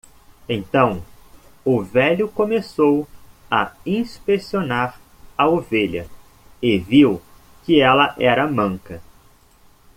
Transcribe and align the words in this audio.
Então 0.49 1.05
o 1.63 1.79
velho 1.83 2.27
começou 2.27 3.07
a 3.51 3.71
inspecionar 3.85 4.99
a 5.37 5.47
ovelha 5.47 6.09
e 6.59 6.79
viu 6.79 7.21
que 7.63 7.79
ela 7.79 8.15
era 8.17 8.47
manca. 8.47 8.99